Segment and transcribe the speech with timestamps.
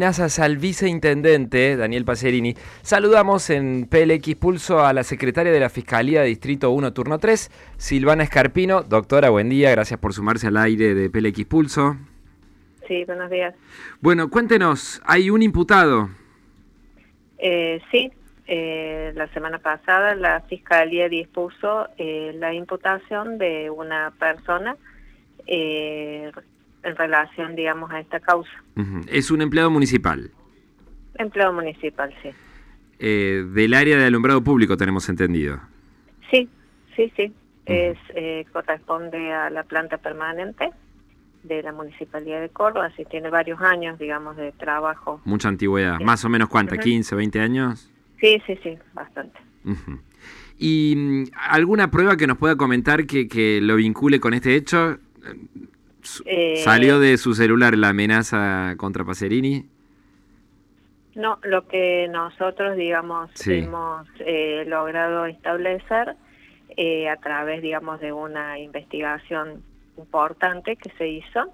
[0.00, 2.54] Gracias al viceintendente Daniel Pacerini.
[2.82, 7.50] Saludamos en PLX Pulso a la secretaria de la Fiscalía de Distrito 1, Turno 3,
[7.78, 8.84] Silvana Escarpino.
[8.84, 11.96] Doctora, buen día, gracias por sumarse al aire de PLX Pulso.
[12.86, 13.56] Sí, buenos días.
[14.00, 16.10] Bueno, cuéntenos, ¿hay un imputado?
[17.36, 18.12] Eh, sí,
[18.46, 24.76] eh, la semana pasada la Fiscalía dispuso eh, la imputación de una persona
[26.88, 28.50] en relación, digamos, a esta causa.
[29.08, 30.30] Es un empleado municipal.
[31.14, 32.30] Empleado municipal, sí.
[32.98, 35.60] Eh, del área de alumbrado público, tenemos entendido.
[36.30, 36.48] Sí,
[36.96, 37.32] sí, sí.
[37.66, 40.70] es, eh, corresponde a la planta permanente
[41.44, 45.20] de la Municipalidad de Córdoba, así tiene varios años, digamos, de trabajo.
[45.24, 46.00] Mucha antigüedad.
[46.00, 46.76] ¿Más o menos cuánta?
[46.76, 47.90] ¿15, 20 años?
[48.20, 49.38] Sí, sí, sí, bastante.
[50.58, 54.98] ¿Y mm, alguna prueba que nos pueda comentar que, que lo vincule con este hecho?
[56.24, 59.66] Eh, ¿Salió de su celular la amenaza contra Pacerini?
[61.14, 66.14] No, lo que nosotros, digamos, hemos eh, logrado establecer
[66.76, 69.62] eh, a través, digamos, de una investigación
[69.96, 71.52] importante que se hizo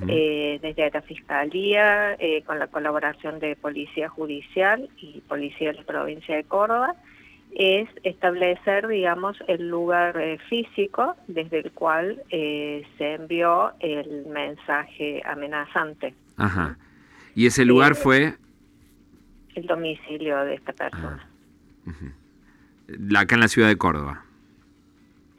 [0.00, 6.44] desde la Fiscalía, con la colaboración de Policía Judicial y Policía de la Provincia de
[6.44, 6.94] Córdoba,
[7.54, 15.22] es establecer, digamos, el lugar eh, físico desde el cual eh, se envió el mensaje
[15.24, 16.14] amenazante.
[16.36, 16.76] Ajá.
[17.34, 18.34] ¿Y ese lugar fue?
[19.54, 21.28] El domicilio de esta persona.
[23.16, 24.24] Acá en la ciudad de Córdoba.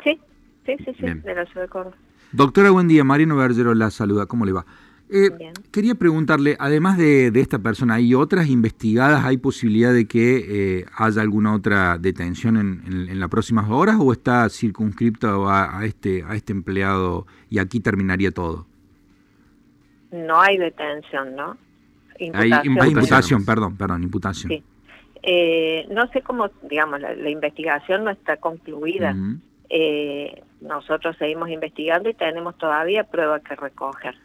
[0.03, 0.19] Sí,
[0.65, 1.95] sí, sí, sí, de la ciudad de Córdoba.
[2.31, 3.03] Doctora, buen día.
[3.03, 4.25] Marino Bergero la saluda.
[4.25, 4.65] ¿Cómo le va?
[5.15, 5.29] Eh,
[5.71, 9.23] quería preguntarle, además de, esta persona, ¿hay otras investigadas?
[9.23, 14.49] ¿Hay posibilidad de que eh, haya alguna otra detención en, las próximas horas o está
[14.49, 18.65] circunscripto a, este, a este empleado y aquí terminaría todo?
[20.11, 21.57] No hay detención, ¿no?
[22.17, 22.79] Imputación.
[22.81, 24.49] Hay imputación, perdón, perdón, imputación.
[24.49, 24.63] Sí.
[25.21, 29.15] Eh, no sé cómo, digamos, la, investigación no está concluida.
[30.59, 34.15] nosotros seguimos investigando y tenemos todavía pruebas que recoger.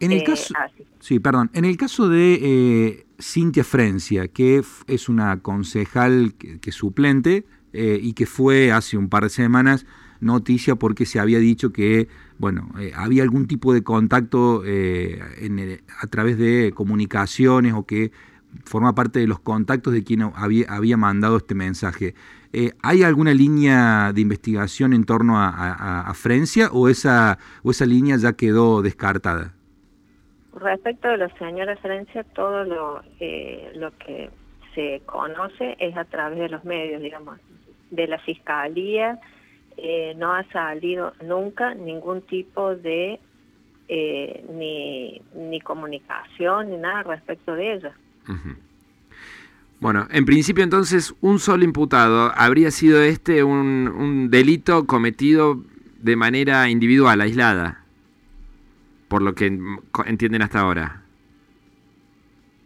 [0.00, 0.66] En el eh, caso, ah,
[1.00, 1.20] sí.
[1.20, 1.50] perdón.
[1.52, 8.14] En el caso de eh, Cintia Frencia, que es una concejal que, suplente eh, y
[8.14, 9.86] que fue hace un par de semanas
[10.18, 16.72] noticia porque se había dicho que bueno había algún tipo de contacto a través de
[16.74, 18.12] comunicaciones o que
[18.64, 22.14] forma parte de los contactos de quien había, había mandado este mensaje.
[22.82, 28.16] ¿Hay alguna línea de investigación en torno a, a, Frencia o esa, o esa línea
[28.16, 29.56] ya quedó descartada?
[30.56, 34.30] Respecto de la señora referencia, todo lo, eh, lo que
[34.74, 37.38] se conoce es a través de los medios, digamos,
[37.90, 39.20] de la fiscalía.
[39.76, 43.20] Eh, no ha salido nunca ningún tipo de
[43.88, 47.92] eh, ni, ni comunicación ni nada respecto de ella.
[49.78, 55.62] Bueno, en principio entonces un solo imputado habría sido este un, un delito cometido
[56.00, 57.85] de manera individual, aislada
[59.08, 59.58] por lo que
[60.06, 61.02] entienden hasta ahora?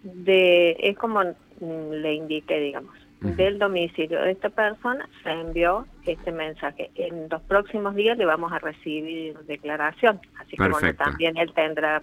[0.02, 6.90] De, es como le indiqué, digamos, del domicilio de esta persona se envió este mensaje.
[6.94, 12.02] En los próximos días le vamos a recibir declaración, así que también él tendrá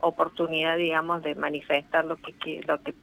[0.00, 2.94] oportunidad, digamos, de manifestar lo que, lo que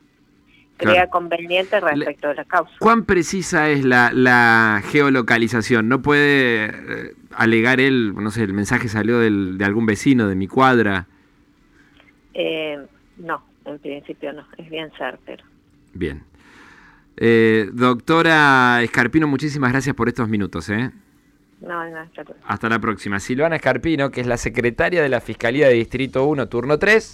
[0.78, 2.74] crea conveniente respecto de la causa.
[2.80, 5.90] ¿Cuán precisa es la, la geolocalización?
[5.90, 10.36] ¿No puede eh, alegar él, no sé, el mensaje salió del, de algún vecino de
[10.36, 11.08] mi cuadra?
[12.34, 12.78] Eh,
[13.18, 15.44] no, en principio no, es bien certero.
[15.94, 16.24] Bien.
[17.16, 20.70] Eh, doctora Escarpino, muchísimas gracias por estos minutos.
[20.70, 20.92] ¿eh?
[21.62, 22.10] No, no,
[22.46, 23.20] hasta la próxima.
[23.20, 27.04] Silvana Escarpino, que es la secretaria de la Fiscalía de Distrito 1, turno 3.